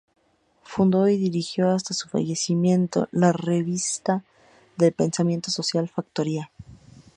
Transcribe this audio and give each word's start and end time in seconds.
Fundó 0.63 1.07
y 1.09 1.15
dirigió 1.17 1.69
hasta 1.69 1.93
su 1.93 2.09
fallecimiento 2.09 3.07
la 3.11 3.31
revista 3.33 4.23
de 4.75 4.91
pensamiento 4.91 5.51
social, 5.51 5.83
"La 5.85 5.91
Factoría". 5.93 6.51